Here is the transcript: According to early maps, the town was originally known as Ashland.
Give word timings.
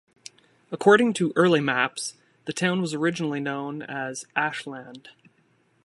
According 0.71 1.13
to 1.13 1.31
early 1.35 1.59
maps, 1.59 2.15
the 2.45 2.53
town 2.53 2.81
was 2.81 2.95
originally 2.95 3.39
known 3.39 3.83
as 3.83 4.25
Ashland. 4.35 5.09